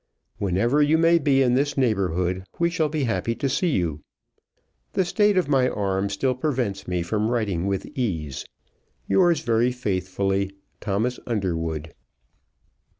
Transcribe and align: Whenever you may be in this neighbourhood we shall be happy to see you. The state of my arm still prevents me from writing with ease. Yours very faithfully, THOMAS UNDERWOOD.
Whenever 0.39 0.81
you 0.81 0.97
may 0.97 1.19
be 1.19 1.43
in 1.43 1.53
this 1.53 1.77
neighbourhood 1.77 2.43
we 2.57 2.71
shall 2.71 2.89
be 2.89 3.03
happy 3.03 3.35
to 3.35 3.47
see 3.47 3.69
you. 3.69 4.01
The 4.93 5.05
state 5.05 5.37
of 5.37 5.47
my 5.47 5.69
arm 5.69 6.09
still 6.09 6.33
prevents 6.33 6.87
me 6.87 7.03
from 7.03 7.29
writing 7.29 7.67
with 7.67 7.85
ease. 7.95 8.43
Yours 9.07 9.41
very 9.41 9.71
faithfully, 9.71 10.53
THOMAS 10.79 11.19
UNDERWOOD. 11.27 11.93